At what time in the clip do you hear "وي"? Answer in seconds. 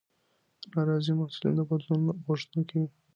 2.79-2.89